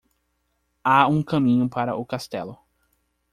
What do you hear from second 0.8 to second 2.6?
Há um caminho para o castelo.